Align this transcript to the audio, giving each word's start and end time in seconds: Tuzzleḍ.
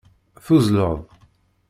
Tuzzleḍ. 0.45 0.95